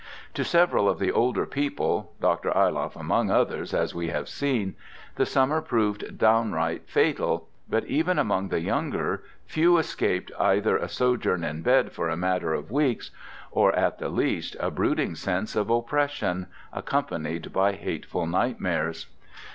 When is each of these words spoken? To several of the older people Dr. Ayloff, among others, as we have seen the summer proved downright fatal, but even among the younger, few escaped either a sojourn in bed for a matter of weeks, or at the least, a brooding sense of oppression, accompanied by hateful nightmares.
To 0.33 0.43
several 0.43 0.89
of 0.89 0.97
the 0.97 1.11
older 1.11 1.45
people 1.45 2.13
Dr. 2.19 2.49
Ayloff, 2.57 2.95
among 2.95 3.29
others, 3.29 3.71
as 3.71 3.93
we 3.93 4.07
have 4.07 4.27
seen 4.27 4.73
the 5.13 5.27
summer 5.27 5.61
proved 5.61 6.17
downright 6.17 6.89
fatal, 6.89 7.49
but 7.69 7.85
even 7.85 8.17
among 8.17 8.47
the 8.47 8.61
younger, 8.61 9.21
few 9.45 9.77
escaped 9.77 10.31
either 10.39 10.75
a 10.75 10.89
sojourn 10.89 11.43
in 11.43 11.61
bed 11.61 11.91
for 11.91 12.09
a 12.09 12.17
matter 12.17 12.51
of 12.51 12.71
weeks, 12.71 13.11
or 13.51 13.75
at 13.75 13.99
the 13.99 14.09
least, 14.09 14.55
a 14.59 14.71
brooding 14.71 15.13
sense 15.13 15.55
of 15.55 15.69
oppression, 15.69 16.47
accompanied 16.73 17.53
by 17.53 17.73
hateful 17.73 18.25
nightmares. 18.25 19.05